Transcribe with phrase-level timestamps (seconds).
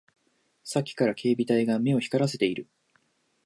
[0.63, 2.67] さっきから警備隊が目を光らせている